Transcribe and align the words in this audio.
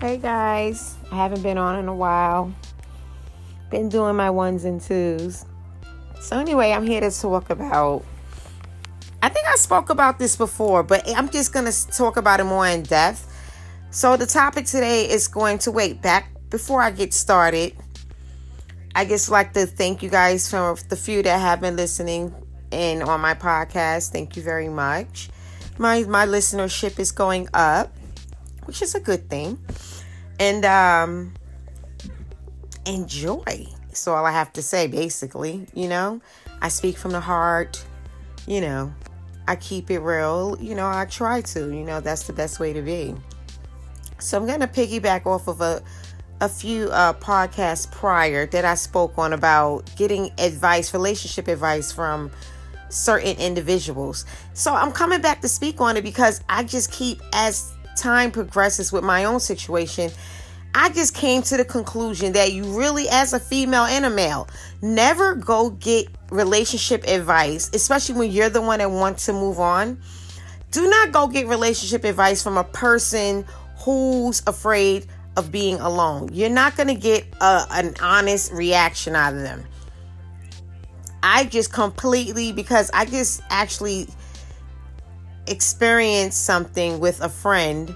Hey 0.00 0.18
guys, 0.18 0.96
I 1.10 1.16
haven't 1.16 1.42
been 1.42 1.58
on 1.58 1.78
in 1.78 1.88
a 1.88 1.94
while. 1.94 2.54
Been 3.70 3.88
doing 3.88 4.14
my 4.14 4.30
ones 4.30 4.64
and 4.64 4.80
twos. 4.80 5.44
So, 6.20 6.38
anyway, 6.38 6.72
I'm 6.72 6.86
here 6.86 7.00
to 7.00 7.10
talk 7.10 7.50
about. 7.50 8.04
I 9.22 9.28
think 9.28 9.46
I 9.48 9.56
spoke 9.56 9.90
about 9.90 10.18
this 10.18 10.36
before, 10.36 10.82
but 10.82 11.02
I'm 11.16 11.28
just 11.28 11.52
going 11.52 11.70
to 11.70 11.88
talk 11.88 12.16
about 12.16 12.40
it 12.40 12.44
more 12.44 12.66
in 12.66 12.82
depth. 12.84 13.26
So, 13.90 14.16
the 14.16 14.26
topic 14.26 14.66
today 14.66 15.10
is 15.10 15.28
going 15.28 15.58
to 15.58 15.72
wait 15.72 16.00
back 16.00 16.30
before 16.50 16.80
I 16.82 16.90
get 16.90 17.12
started. 17.12 17.74
I 18.94 19.04
just 19.04 19.28
like 19.28 19.52
to 19.54 19.66
thank 19.66 20.02
you 20.02 20.08
guys 20.08 20.48
for 20.48 20.76
the 20.88 20.96
few 20.96 21.22
that 21.22 21.40
have 21.40 21.60
been 21.60 21.76
listening 21.76 22.34
in 22.70 23.02
on 23.02 23.20
my 23.20 23.34
podcast. 23.34 24.10
Thank 24.10 24.36
you 24.36 24.42
very 24.42 24.68
much. 24.68 25.30
My 25.78 26.02
my 26.04 26.26
listenership 26.26 26.98
is 26.98 27.12
going 27.12 27.48
up, 27.54 27.94
which 28.64 28.82
is 28.82 28.94
a 28.94 29.00
good 29.00 29.28
thing. 29.28 29.58
And 30.38 30.64
um 30.64 31.34
enjoy. 32.86 33.66
So 33.92 34.14
all 34.14 34.24
I 34.26 34.32
have 34.32 34.52
to 34.54 34.62
say 34.62 34.86
basically, 34.86 35.66
you 35.74 35.88
know, 35.88 36.20
I 36.60 36.68
speak 36.68 36.96
from 36.96 37.12
the 37.12 37.20
heart, 37.20 37.84
you 38.46 38.60
know. 38.60 38.92
I 39.48 39.54
keep 39.54 39.90
it 39.92 40.00
real, 40.00 40.56
you 40.60 40.74
know, 40.74 40.88
I 40.88 41.04
try 41.04 41.40
to, 41.40 41.72
you 41.72 41.84
know, 41.84 42.00
that's 42.00 42.24
the 42.24 42.32
best 42.32 42.58
way 42.58 42.72
to 42.72 42.82
be. 42.82 43.14
So 44.18 44.36
I'm 44.36 44.46
going 44.46 44.58
to 44.58 44.66
piggyback 44.66 45.24
off 45.24 45.46
of 45.46 45.60
a 45.60 45.82
a 46.40 46.48
few 46.48 46.90
uh, 46.90 47.14
podcasts 47.14 47.90
prior 47.90 48.46
that 48.46 48.64
I 48.64 48.74
spoke 48.74 49.16
on 49.16 49.32
about 49.32 49.90
getting 49.96 50.30
advice, 50.38 50.92
relationship 50.92 51.48
advice 51.48 51.92
from 51.92 52.30
certain 52.88 53.36
individuals. 53.38 54.24
So 54.54 54.74
I'm 54.74 54.92
coming 54.92 55.20
back 55.20 55.40
to 55.42 55.48
speak 55.48 55.80
on 55.80 55.96
it 55.96 56.02
because 56.02 56.42
I 56.48 56.64
just 56.64 56.92
keep, 56.92 57.20
as 57.32 57.72
time 57.96 58.30
progresses 58.30 58.92
with 58.92 59.04
my 59.04 59.24
own 59.24 59.40
situation, 59.40 60.10
I 60.74 60.90
just 60.90 61.14
came 61.14 61.40
to 61.42 61.56
the 61.56 61.64
conclusion 61.64 62.34
that 62.34 62.52
you 62.52 62.64
really, 62.78 63.08
as 63.08 63.32
a 63.32 63.40
female 63.40 63.84
and 63.84 64.04
a 64.04 64.10
male, 64.10 64.46
never 64.82 65.34
go 65.34 65.70
get 65.70 66.08
relationship 66.30 67.04
advice, 67.08 67.70
especially 67.72 68.16
when 68.16 68.30
you're 68.30 68.50
the 68.50 68.60
one 68.60 68.80
that 68.80 68.90
wants 68.90 69.24
to 69.26 69.32
move 69.32 69.58
on. 69.58 69.98
Do 70.72 70.88
not 70.88 71.12
go 71.12 71.28
get 71.28 71.46
relationship 71.46 72.04
advice 72.04 72.42
from 72.42 72.58
a 72.58 72.64
person 72.64 73.46
who's 73.78 74.42
afraid 74.46 75.06
of 75.36 75.50
being 75.50 75.76
alone. 75.80 76.28
You're 76.32 76.50
not 76.50 76.76
going 76.76 76.88
to 76.88 76.94
get 76.94 77.24
a, 77.40 77.64
an 77.70 77.94
honest 78.02 78.52
reaction 78.52 79.16
out 79.16 79.34
of 79.34 79.40
them. 79.40 79.64
I 81.26 81.44
just 81.44 81.72
completely, 81.72 82.52
because 82.52 82.90
I 82.94 83.04
just 83.04 83.42
actually 83.50 84.06
experienced 85.46 86.44
something 86.44 87.00
with 87.00 87.20
a 87.20 87.28
friend 87.28 87.94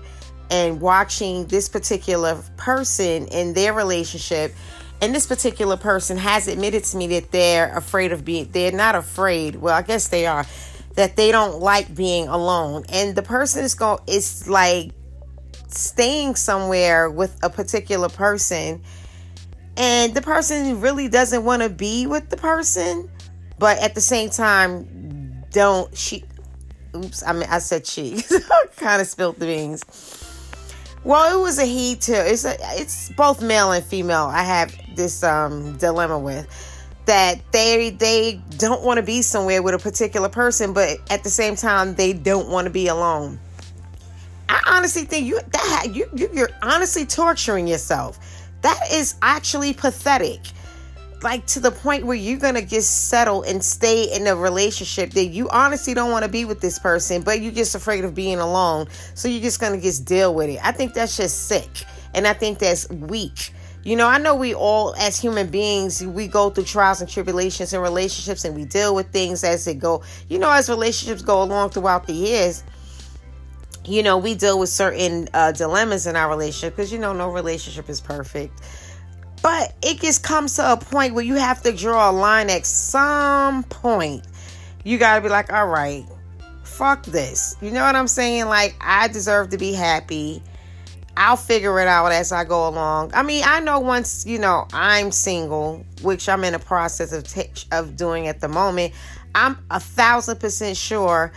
and 0.51 0.81
watching 0.81 1.47
this 1.47 1.69
particular 1.69 2.43
person 2.57 3.27
in 3.29 3.55
their 3.55 3.73
relationship 3.73 4.55
and 5.03 5.15
this 5.15 5.27
particular 5.27 5.77
person 5.77 6.17
has 6.17 6.49
admitted 6.49 6.85
to 6.85 6.97
me 6.97 7.07
that 7.07 7.31
they're 7.31 7.75
afraid 7.77 8.13
of 8.13 8.25
being 8.25 8.49
they're 8.53 8.71
not 8.71 8.95
afraid 8.95 9.57
well 9.57 9.75
i 9.75 9.83
guess 9.83 10.09
they 10.09 10.27
are 10.27 10.45
that 10.95 11.17
they 11.17 11.33
don't 11.33 11.61
like 11.61 11.95
being 11.95 12.29
alone. 12.29 12.85
And 12.89 13.15
the 13.15 13.23
person 13.23 13.65
is 13.65 13.75
going 13.75 14.01
is 14.07 14.49
like 14.49 14.93
staying 15.69 16.35
somewhere 16.35 17.09
with 17.09 17.37
a 17.43 17.51
particular 17.51 18.09
person 18.09 18.83
and 19.77 20.15
the 20.15 20.21
person 20.21 20.81
really 20.81 21.09
doesn't 21.09 21.45
want 21.45 21.63
to 21.63 21.69
be 21.69 22.07
with 22.07 22.29
the 22.29 22.37
person 22.37 23.09
but 23.61 23.79
at 23.79 23.95
the 23.95 24.01
same 24.01 24.31
time 24.31 25.45
don't 25.53 25.97
she 25.97 26.25
oops 26.97 27.23
i 27.25 27.33
mean 27.33 27.47
i 27.49 27.61
said 27.61 27.87
she. 27.87 28.25
Kind 28.77 29.03
of 29.03 29.07
spilled 29.07 29.37
the 29.37 29.47
beans. 29.47 29.85
Well 31.05 31.39
it 31.39 31.43
was 31.43 31.59
a 31.59 31.65
he 31.65 31.95
too. 31.95 32.15
It's 32.15 32.45
a, 32.45 32.57
it's 32.81 33.13
both 33.13 33.41
male 33.43 33.71
and 33.71 33.85
female 33.85 34.27
i 34.33 34.43
have 34.43 34.75
this 34.97 35.23
um 35.23 35.77
dilemma 35.77 36.19
with. 36.19 36.49
That 37.05 37.41
they 37.53 37.91
they 37.91 38.41
don't 38.57 38.83
want 38.83 38.97
to 38.97 39.03
be 39.03 39.23
somewhere 39.23 39.63
with 39.63 39.75
a 39.75 39.79
particular 39.79 40.29
person 40.29 40.73
but 40.73 40.99
at 41.11 41.23
the 41.23 41.31
same 41.31 41.55
time 41.55 41.95
they 41.95 42.13
don't 42.13 42.49
want 42.49 42.65
to 42.65 42.71
be 42.71 42.89
alone. 42.89 43.39
I 44.49 44.61
honestly 44.67 45.05
think 45.05 45.27
you 45.27 45.39
that 45.53 45.89
you, 45.93 46.09
you 46.15 46.31
you're 46.33 46.51
honestly 46.63 47.05
torturing 47.05 47.69
yourself. 47.69 48.19
That 48.63 48.81
is 48.91 49.17
actually 49.23 49.75
pathetic. 49.75 50.41
Like 51.23 51.47
to 51.49 51.61
the 51.61 51.71
point 51.71 52.07
where 52.07 52.17
you're 52.17 52.39
gonna 52.39 52.65
just 52.65 53.09
settle 53.09 53.43
and 53.43 53.63
stay 53.63 54.05
in 54.15 54.27
a 54.27 54.35
relationship 54.35 55.11
that 55.11 55.27
you 55.27 55.49
honestly 55.51 55.93
don't 55.93 56.11
want 56.11 56.25
to 56.25 56.31
be 56.31 56.47
with 56.47 56.61
this 56.61 56.79
person, 56.79 57.23
but 57.23 57.43
you're 57.43 57.53
just 57.53 57.75
afraid 57.75 58.05
of 58.05 58.15
being 58.15 58.39
alone. 58.39 58.87
So 59.15 59.29
you're 59.29 59.43
just 59.43 59.61
gonna 59.61 59.81
just 59.81 60.07
deal 60.07 60.35
with 60.35 60.49
it. 60.49 60.59
I 60.63 60.73
think 60.73 60.95
that's 60.95 61.17
just 61.17 61.47
sick. 61.47 61.85
And 62.15 62.27
I 62.27 62.33
think 62.33 62.59
that's 62.59 62.89
weak. 62.89 63.53
You 63.83 63.97
know, 63.97 64.07
I 64.07 64.19
know 64.19 64.35
we 64.35 64.55
all, 64.55 64.95
as 64.97 65.19
human 65.19 65.49
beings, 65.49 66.05
we 66.05 66.27
go 66.27 66.51
through 66.51 66.65
trials 66.65 67.01
and 67.01 67.09
tribulations 67.09 67.73
in 67.73 67.81
relationships 67.81 68.45
and 68.45 68.55
we 68.55 68.65
deal 68.65 68.95
with 68.95 69.11
things 69.11 69.45
as 69.45 69.65
they 69.65 69.75
go. 69.75 70.03
You 70.29 70.39
know, 70.39 70.51
as 70.51 70.69
relationships 70.69 71.23
go 71.23 71.43
along 71.43 71.71
throughout 71.71 72.07
the 72.07 72.13
years 72.13 72.63
you 73.85 74.03
know, 74.03 74.19
we 74.19 74.35
deal 74.35 74.59
with 74.59 74.69
certain 74.69 75.29
uh, 75.33 75.53
dilemmas 75.53 76.07
in 76.07 76.15
our 76.15 76.29
relationship 76.29 76.77
because, 76.77 76.93
you 76.93 76.99
know, 76.99 77.13
no 77.13 77.31
relationship 77.31 77.89
is 77.89 78.01
perfect. 78.01 78.61
But 79.43 79.75
it 79.83 80.01
just 80.01 80.23
comes 80.23 80.57
to 80.57 80.73
a 80.73 80.77
point 80.77 81.15
where 81.15 81.25
you 81.25 81.37
have 81.37 81.63
to 81.63 81.73
draw 81.73 82.11
a 82.11 82.13
line 82.13 82.51
at 82.51 82.67
some 82.67 83.65
point. 83.65 84.27
You 84.85 84.99
got 84.99 85.17
to 85.17 85.21
be 85.23 85.29
like, 85.29 85.53
all 85.53 85.67
right, 85.67 86.05
fuck 86.63 87.05
this. 87.05 87.57
You 87.61 87.71
know 87.71 87.83
what 87.83 87.97
I'm 87.97 88.09
saying? 88.09 88.47
Like, 88.47 88.77
I 88.81 89.09
deserve 89.09 89.51
to 89.51 89.59
be 89.59 89.73
happy. 89.73 90.43
I'll 91.17 91.37
figure 91.37 91.81
it 91.81 91.89
out 91.89 92.13
as 92.13 92.33
I 92.33 92.45
go 92.45 92.69
along. 92.69 93.13
I 93.15 93.23
mean, 93.23 93.43
I 93.47 93.61
know 93.61 93.81
once, 93.81 94.25
you 94.27 94.39
know, 94.39 94.67
I'm 94.73 95.11
single, 95.11 95.85
which 96.03 96.29
I'm 96.29 96.45
in 96.45 96.53
the 96.53 96.59
process 96.59 97.13
of, 97.13 97.27
t- 97.29 97.51
of 97.73 97.97
doing 97.97 98.29
at 98.29 98.41
the 98.41 98.49
moment, 98.49 98.95
I'm 99.35 99.59
a 99.71 99.81
thousand 99.81 100.41
percent 100.41 100.77
sure 100.77 101.33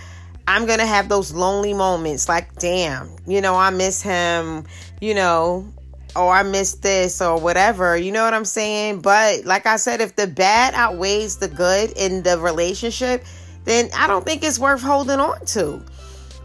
I'm 0.47 0.65
going 0.65 0.79
to 0.79 0.85
have 0.85 1.09
those 1.09 1.31
lonely 1.31 1.73
moments 1.73 2.27
like, 2.27 2.53
damn, 2.59 3.09
you 3.25 3.41
know, 3.41 3.55
I 3.55 3.69
miss 3.69 4.01
him, 4.01 4.65
you 4.99 5.13
know, 5.13 5.67
or 6.16 6.31
I 6.31 6.44
miss 6.44 6.75
this 6.75 7.22
or 7.22 7.40
whatever. 7.40 7.97
You 7.97 8.12
know 8.12 8.24
what 8.24 8.34
I'm 8.34 8.46
saying? 8.46 9.01
But 9.01 9.46
like 9.46 9.66
I 9.66 9.78
said, 9.78 10.01
if 10.01 10.16
the 10.16 10.28
bad 10.28 10.74
outweighs 10.74 11.38
the 11.38 11.47
good 11.47 11.94
in 11.96 12.24
the 12.24 12.40
relationship, 12.40 13.25
then 13.66 13.90
I 13.96 14.07
don't 14.07 14.25
think 14.25 14.44
it's 14.44 14.59
worth 14.59 14.81
holding 14.81 15.19
on 15.19 15.46
to. 15.47 15.84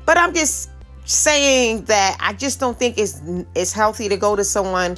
But 0.06 0.18
I'm 0.18 0.34
just 0.34 0.70
saying 1.04 1.84
that 1.84 2.16
I 2.20 2.32
just 2.34 2.60
don't 2.60 2.78
think 2.78 2.98
it's 2.98 3.20
it's 3.54 3.72
healthy 3.72 4.08
to 4.08 4.16
go 4.16 4.36
to 4.36 4.44
someone 4.44 4.96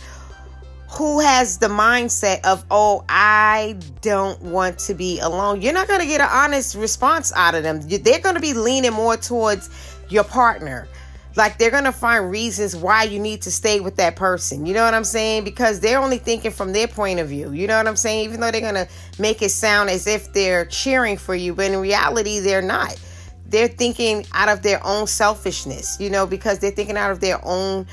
who 0.90 1.20
has 1.20 1.58
the 1.58 1.68
mindset 1.68 2.44
of, 2.44 2.64
oh, 2.70 3.04
I 3.08 3.76
don't 4.00 4.40
want 4.42 4.78
to 4.80 4.94
be 4.94 5.20
alone, 5.20 5.62
you're 5.62 5.72
not 5.72 5.86
going 5.86 6.00
to 6.00 6.06
get 6.06 6.20
an 6.20 6.28
honest 6.30 6.74
response 6.74 7.32
out 7.34 7.54
of 7.54 7.62
them. 7.62 7.80
They're 7.80 8.18
going 8.18 8.34
to 8.34 8.40
be 8.40 8.54
leaning 8.54 8.92
more 8.92 9.16
towards 9.16 9.70
your 10.08 10.24
partner. 10.24 10.88
Like 11.36 11.58
they're 11.58 11.70
going 11.70 11.84
to 11.84 11.92
find 11.92 12.30
reasons 12.30 12.74
why 12.74 13.04
you 13.04 13.18
need 13.20 13.42
to 13.42 13.50
stay 13.50 13.80
with 13.80 13.96
that 13.96 14.16
person. 14.16 14.66
You 14.66 14.74
know 14.74 14.84
what 14.84 14.94
I'm 14.94 15.04
saying? 15.04 15.44
Because 15.44 15.80
they're 15.80 15.98
only 15.98 16.18
thinking 16.18 16.50
from 16.50 16.72
their 16.72 16.88
point 16.88 17.20
of 17.20 17.28
view. 17.28 17.52
You 17.52 17.66
know 17.66 17.76
what 17.76 17.86
I'm 17.86 17.96
saying? 17.96 18.24
Even 18.24 18.40
though 18.40 18.50
they're 18.50 18.60
going 18.60 18.74
to 18.74 18.88
make 19.18 19.40
it 19.42 19.50
sound 19.50 19.90
as 19.90 20.06
if 20.06 20.32
they're 20.32 20.64
cheering 20.66 21.16
for 21.16 21.34
you, 21.34 21.54
but 21.54 21.70
in 21.70 21.78
reality, 21.78 22.40
they're 22.40 22.62
not. 22.62 23.00
They're 23.46 23.68
thinking 23.68 24.26
out 24.32 24.48
of 24.48 24.62
their 24.62 24.84
own 24.84 25.06
selfishness, 25.06 25.98
you 26.00 26.10
know, 26.10 26.26
because 26.26 26.58
they're 26.58 26.70
thinking 26.70 26.96
out 26.96 27.10
of 27.10 27.20
their 27.20 27.40
own 27.44 27.86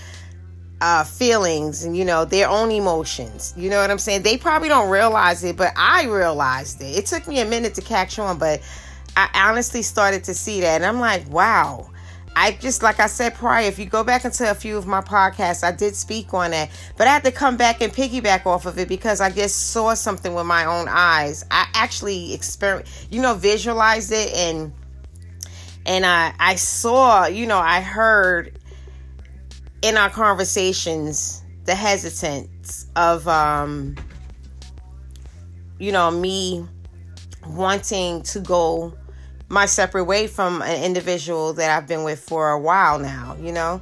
uh, 0.80 1.04
feelings 1.04 1.84
and 1.84 1.98
you 1.98 2.06
know 2.06 2.26
their 2.26 2.48
own 2.48 2.72
emotions. 2.72 3.54
You 3.58 3.70
know 3.70 3.82
what 3.82 3.90
I'm 3.90 3.98
saying? 3.98 4.24
They 4.24 4.38
probably 4.38 4.70
don't 4.70 4.90
realize 4.90 5.44
it, 5.44 5.58
but 5.58 5.74
I 5.76 6.06
realized 6.06 6.82
it. 6.82 6.98
It 6.98 7.06
took 7.08 7.28
me 7.28 7.40
a 7.40 7.46
minute 7.46 7.76
to 7.76 7.82
catch 7.82 8.20
on, 8.20 8.38
but 8.38 8.62
I 9.16 9.30
honestly 9.34 9.82
started 9.82 10.24
to 10.26 10.34
see 10.34 10.62
that, 10.62 10.76
and 10.76 10.86
I'm 10.86 11.00
like, 11.00 11.28
wow. 11.30 11.90
I 12.40 12.52
just 12.52 12.84
like 12.84 13.00
I 13.00 13.08
said 13.08 13.34
prior, 13.34 13.66
if 13.66 13.80
you 13.80 13.88
go 13.88 14.04
back 14.04 14.24
into 14.24 14.50
a 14.50 14.54
few 14.54 14.78
of 14.78 14.86
my 14.86 15.02
podcasts, 15.02 15.64
I 15.64 15.72
did 15.72 15.96
speak 15.96 16.36
on 16.36 16.52
that, 16.52 16.70
but 16.96 17.08
I 17.08 17.14
had 17.14 17.24
to 17.24 17.32
come 17.32 17.58
back 17.58 17.82
and 17.82 17.92
piggyback 17.92 18.46
off 18.46 18.68
of 18.68 18.78
it 18.78 18.88
because 18.88 19.22
I 19.22 19.32
just 19.32 19.72
saw 19.72 19.96
something 19.96 20.36
with 20.36 20.46
my 20.46 20.66
own 20.66 20.86
eyes. 20.88 21.44
I 21.50 21.68
actually 21.74 22.36
experienced, 22.36 23.12
you 23.12 23.24
know, 23.24 23.34
visualized 23.34 24.12
it 24.12 24.36
and 24.36 24.72
and 25.88 26.06
I 26.06 26.32
I 26.40 26.56
saw, 26.58 27.26
you 27.26 27.48
know, 27.48 27.58
I 27.58 27.82
heard 27.82 28.60
in 29.82 29.98
our 29.98 30.12
conversations 30.12 31.42
the 31.64 31.74
hesitance 31.74 32.86
of 32.96 33.28
um 33.28 33.96
you 35.80 35.92
know 35.92 36.12
me 36.12 36.68
wanting 37.48 38.22
to 38.22 38.40
go 38.42 38.94
my 39.50 39.66
separate 39.66 40.06
way 40.06 40.28
from 40.28 40.62
an 40.62 40.84
individual 40.84 41.54
that 41.54 41.70
I've 41.70 41.88
been 41.88 42.04
with 42.04 42.20
for 42.20 42.52
a 42.52 42.60
while 42.60 43.00
now, 43.00 43.38
you 43.40 43.52
know. 43.52 43.82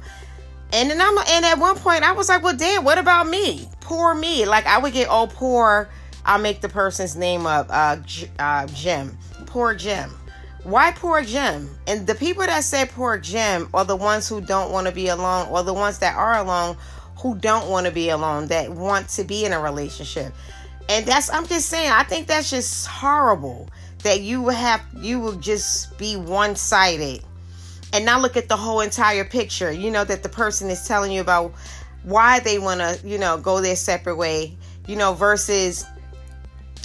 And 0.72 0.90
then 0.90 1.00
I'm 1.00 1.16
and 1.18 1.44
at 1.44 1.58
one 1.58 1.76
point 1.76 2.02
I 2.02 2.12
was 2.12 2.28
like, 2.28 2.42
well, 2.42 2.56
damn, 2.56 2.84
what 2.84 2.98
about 2.98 3.28
me? 3.28 3.68
Poor 3.80 4.14
me. 4.14 4.46
Like 4.46 4.66
I 4.66 4.78
would 4.78 4.92
get 4.92 5.08
oh 5.10 5.28
poor. 5.28 5.88
I'll 6.24 6.40
make 6.40 6.60
the 6.60 6.68
person's 6.68 7.16
name 7.16 7.46
up. 7.46 7.68
Uh, 7.70 7.98
uh 8.38 8.66
Jim. 8.68 9.16
Poor 9.46 9.74
Jim 9.74 10.10
why 10.66 10.90
poor 10.90 11.22
Jim? 11.22 11.70
And 11.86 12.06
the 12.06 12.14
people 12.16 12.44
that 12.44 12.64
say 12.64 12.86
poor 12.86 13.18
Jim 13.18 13.68
are 13.72 13.84
the 13.84 13.94
ones 13.94 14.28
who 14.28 14.40
don't 14.40 14.72
want 14.72 14.88
to 14.88 14.92
be 14.92 15.06
alone, 15.08 15.48
or 15.48 15.62
the 15.62 15.72
ones 15.72 16.00
that 16.00 16.16
are 16.16 16.36
alone 16.38 16.76
who 17.20 17.36
don't 17.36 17.70
want 17.70 17.86
to 17.86 17.92
be 17.92 18.08
alone, 18.08 18.48
that 18.48 18.70
want 18.70 19.08
to 19.10 19.24
be 19.24 19.44
in 19.44 19.52
a 19.52 19.60
relationship. 19.60 20.34
And 20.88 21.06
that's 21.06 21.30
I'm 21.30 21.46
just 21.46 21.68
saying, 21.68 21.90
I 21.90 22.02
think 22.02 22.26
that's 22.26 22.50
just 22.50 22.86
horrible 22.88 23.68
that 24.06 24.20
you 24.20 24.40
will 24.40 24.54
have 24.54 24.80
you 25.00 25.18
will 25.18 25.34
just 25.34 25.98
be 25.98 26.14
one-sided 26.14 27.24
and 27.92 28.04
not 28.04 28.22
look 28.22 28.36
at 28.36 28.48
the 28.48 28.56
whole 28.56 28.80
entire 28.80 29.24
picture. 29.24 29.72
You 29.72 29.90
know 29.90 30.04
that 30.04 30.22
the 30.22 30.28
person 30.28 30.70
is 30.70 30.86
telling 30.86 31.10
you 31.10 31.20
about 31.20 31.52
why 32.04 32.38
they 32.38 32.60
want 32.60 32.80
to, 32.80 33.00
you 33.04 33.18
know, 33.18 33.36
go 33.36 33.60
their 33.60 33.74
separate 33.74 34.14
way, 34.14 34.56
you 34.86 34.94
know, 34.94 35.12
versus 35.12 35.84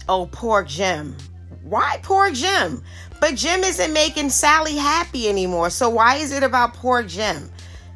oh, 0.10 0.28
poor 0.32 0.64
Jim. 0.64 1.16
Why 1.62 2.00
poor 2.02 2.32
Jim? 2.32 2.84
But 3.20 3.36
Jim 3.36 3.60
isn't 3.60 3.94
making 3.94 4.32
Sally 4.32 4.76
happy 4.76 5.30
anymore. 5.30 5.70
So 5.70 5.92
why 5.92 6.16
is 6.16 6.32
it 6.32 6.42
about 6.42 6.74
poor 6.74 7.04
Jim 7.04 7.52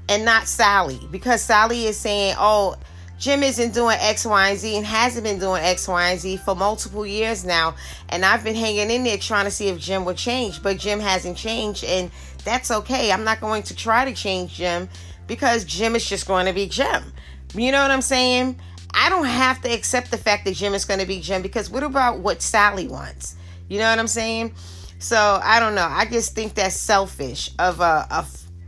and 0.08 0.24
not 0.24 0.48
Sally? 0.48 1.00
Because 1.10 1.42
Sally 1.42 1.86
is 1.86 1.98
saying, 1.98 2.36
oh, 2.38 2.76
Jim 3.18 3.44
isn't 3.44 3.74
doing 3.74 3.98
X, 4.00 4.26
Y, 4.26 4.50
and 4.50 4.60
Z 4.60 4.76
and 4.76 4.86
hasn't 4.86 5.24
been 5.24 5.40
doing 5.40 5.64
X, 5.64 5.88
Y, 5.88 6.10
and 6.10 6.20
Z 6.20 6.38
for 6.38 6.56
multiple 6.56 7.06
years 7.06 7.46
now. 7.46 7.76
And 8.10 8.26
I've 8.26 8.44
been 8.44 8.56
hanging 8.56 8.92
in 8.92 9.04
there 9.04 9.18
trying 9.18 9.46
to 9.46 9.52
see 9.52 9.70
if 9.70 9.80
Jim 9.80 10.06
would 10.06 10.18
change, 10.18 10.62
but 10.62 10.78
Jim 10.78 11.00
hasn't 11.00 11.38
changed. 11.38 11.84
And 11.86 12.12
that's 12.44 12.72
okay. 12.72 13.12
I'm 13.12 13.24
not 13.24 13.40
going 13.40 13.64
to 13.64 13.76
try 13.76 14.06
to 14.06 14.14
change 14.14 14.56
Jim 14.56 14.90
because 15.28 15.64
Jim 15.64 15.96
is 15.96 16.08
just 16.08 16.28
going 16.28 16.46
to 16.46 16.54
be 16.54 16.68
Jim. 16.68 17.14
You 17.54 17.72
know 17.72 17.82
what 17.82 17.92
I'm 17.92 18.02
saying? 18.02 18.60
I 18.94 19.10
don't 19.10 19.26
have 19.26 19.62
to 19.62 19.70
accept 19.74 20.12
the 20.12 20.18
fact 20.18 20.46
that 20.46 20.56
Jim 20.56 20.74
is 20.74 20.86
going 20.86 21.00
to 21.00 21.06
be 21.06 21.20
Jim 21.22 21.42
because 21.42 21.70
what 21.70 21.84
about 21.84 22.20
what 22.20 22.42
Sally 22.42 22.88
wants? 22.88 23.36
You 23.68 23.80
know 23.80 23.90
what 23.90 24.00
I'm 24.00 24.08
saying? 24.08 24.54
So 25.00 25.40
I 25.44 25.60
don't 25.60 25.76
know. 25.76 25.88
I 25.90 26.06
just 26.06 26.36
think 26.36 26.56
that's 26.56 26.76
selfish 26.76 27.52
of 27.60 27.80
a, 27.80 28.08
a 28.10 28.26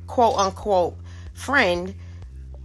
quote 0.08 0.38
unquote 0.38 0.98
friend 1.34 1.94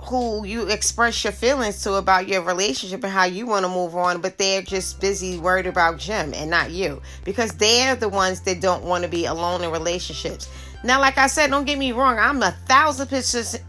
who 0.02 0.44
you 0.44 0.68
express 0.68 1.22
your 1.24 1.32
feelings 1.32 1.82
to 1.82 1.94
about 1.94 2.28
your 2.28 2.42
relationship 2.42 3.04
and 3.04 3.12
how 3.12 3.24
you 3.24 3.46
want 3.46 3.64
to 3.64 3.68
move 3.68 3.94
on, 3.94 4.20
but 4.20 4.36
they're 4.36 4.62
just 4.62 5.00
busy 5.00 5.38
worried 5.38 5.66
about 5.66 5.98
Jim 5.98 6.34
and 6.34 6.50
not 6.50 6.70
you 6.70 7.00
because 7.24 7.52
they're 7.52 7.94
the 7.94 8.08
ones 8.08 8.40
that 8.42 8.60
don't 8.60 8.84
want 8.84 9.04
to 9.04 9.10
be 9.10 9.26
alone 9.26 9.62
in 9.62 9.70
relationships. 9.70 10.48
Now, 10.84 11.00
like 11.00 11.18
I 11.18 11.28
said, 11.28 11.50
don't 11.50 11.64
get 11.64 11.78
me 11.78 11.92
wrong, 11.92 12.18
I'm 12.18 12.42
a 12.42 12.50
thousand 12.66 13.08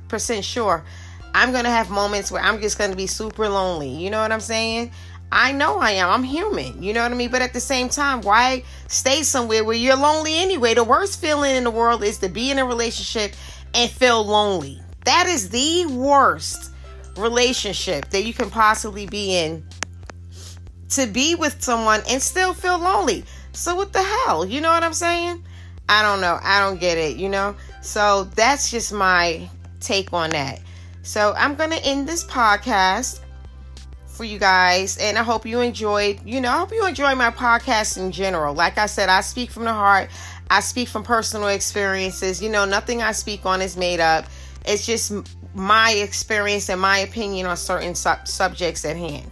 percent 0.07 0.43
sure 0.43 0.83
I'm 1.35 1.51
going 1.51 1.63
to 1.63 1.69
have 1.69 1.89
moments 1.89 2.31
where 2.31 2.43
I'm 2.43 2.61
just 2.61 2.77
going 2.77 2.91
to 2.91 2.97
be 2.97 3.07
super 3.07 3.49
lonely. 3.49 3.89
You 3.89 4.09
know 4.09 4.21
what 4.21 4.31
I'm 4.31 4.39
saying? 4.39 4.91
I 5.31 5.51
know 5.51 5.79
I 5.79 5.91
am. 5.91 6.09
I'm 6.09 6.23
human. 6.23 6.83
You 6.83 6.93
know 6.93 7.01
what 7.01 7.11
I 7.11 7.15
mean? 7.15 7.31
But 7.31 7.41
at 7.41 7.53
the 7.53 7.59
same 7.59 7.89
time, 7.89 8.21
why 8.21 8.63
stay 8.87 9.23
somewhere 9.23 9.63
where 9.63 9.75
you're 9.75 9.95
lonely 9.95 10.35
anyway? 10.35 10.75
The 10.75 10.83
worst 10.83 11.19
feeling 11.19 11.55
in 11.55 11.63
the 11.63 11.71
world 11.71 12.03
is 12.03 12.19
to 12.19 12.29
be 12.29 12.51
in 12.51 12.59
a 12.59 12.65
relationship 12.65 13.33
and 13.73 13.89
feel 13.89 14.23
lonely. 14.23 14.82
That 15.05 15.27
is 15.27 15.49
the 15.49 15.85
worst 15.87 16.71
relationship 17.17 18.09
that 18.09 18.23
you 18.23 18.33
can 18.33 18.49
possibly 18.49 19.05
be 19.05 19.37
in. 19.37 19.65
To 20.89 21.07
be 21.07 21.35
with 21.35 21.61
someone 21.61 22.01
and 22.09 22.21
still 22.21 22.53
feel 22.53 22.77
lonely. 22.77 23.25
So 23.51 23.75
what 23.75 23.93
the 23.93 24.03
hell? 24.03 24.45
You 24.45 24.61
know 24.61 24.71
what 24.71 24.83
I'm 24.83 24.93
saying? 24.93 25.43
I 25.89 26.01
don't 26.01 26.21
know. 26.21 26.39
I 26.41 26.59
don't 26.59 26.79
get 26.79 26.97
it, 26.97 27.17
you 27.17 27.29
know? 27.29 27.55
So 27.81 28.25
that's 28.35 28.71
just 28.71 28.93
my 28.93 29.49
take 29.79 30.13
on 30.13 30.29
that. 30.31 30.61
So 31.01 31.33
I'm 31.35 31.55
going 31.55 31.71
to 31.71 31.83
end 31.83 32.07
this 32.07 32.23
podcast 32.23 33.19
for 34.13 34.23
you 34.23 34.37
guys 34.37 34.97
and 34.97 35.17
i 35.17 35.23
hope 35.23 35.43
you 35.43 35.59
enjoyed 35.59 36.19
you 36.23 36.39
know 36.39 36.51
i 36.51 36.57
hope 36.57 36.71
you 36.71 36.85
enjoy 36.85 37.15
my 37.15 37.31
podcast 37.31 37.97
in 37.97 38.11
general 38.11 38.53
like 38.53 38.77
i 38.77 38.85
said 38.85 39.09
i 39.09 39.21
speak 39.21 39.49
from 39.49 39.63
the 39.63 39.73
heart 39.73 40.07
i 40.51 40.59
speak 40.59 40.87
from 40.87 41.03
personal 41.03 41.47
experiences 41.47 42.39
you 42.39 42.47
know 42.47 42.63
nothing 42.63 43.01
i 43.01 43.11
speak 43.11 43.43
on 43.43 43.59
is 43.59 43.75
made 43.75 43.99
up 43.99 44.25
it's 44.65 44.85
just 44.85 45.13
my 45.53 45.91
experience 45.91 46.69
and 46.69 46.79
my 46.81 46.99
opinion 46.99 47.45
on 47.45 47.57
certain 47.57 47.95
subjects 47.95 48.85
at 48.85 48.95
hand. 48.97 49.29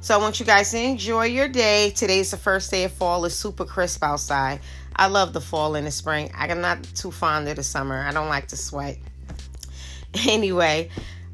So 0.00 0.14
i 0.14 0.18
want 0.18 0.40
you 0.40 0.46
guys 0.46 0.72
to 0.72 0.78
enjoy 0.78 1.26
your 1.26 1.48
day. 1.48 1.90
Today's 1.90 2.32
the 2.32 2.36
first 2.36 2.70
day 2.70 2.84
of 2.84 2.92
fall. 2.92 3.24
It's 3.24 3.36
super 3.36 3.64
crisp 3.64 4.02
outside. 4.02 4.60
I 4.96 5.06
love 5.06 5.32
the 5.32 5.40
fall 5.40 5.76
and 5.76 5.86
the 5.86 5.92
spring. 5.92 6.30
I'm 6.34 6.60
not 6.60 6.82
too 6.82 7.12
fond 7.12 7.48
of 7.48 7.56
the 7.56 7.62
summer. 7.62 8.02
I 8.02 8.12
don't 8.12 8.28
like 8.28 8.48
to 8.48 8.56
sweat. 8.56 8.98
Anyway 10.28 10.90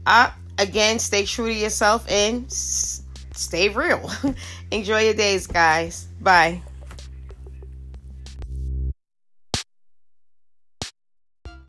uh 0.08 0.30
again, 0.56 0.98
stay 0.98 1.24
true 1.24 1.46
to 1.46 1.54
yourself 1.54 2.10
and 2.10 2.50
stay 2.50 3.68
real. 3.68 4.10
Enjoy 4.70 5.00
your 5.00 5.14
days, 5.14 5.46
guys. 5.46 6.08
Bye. 6.20 6.62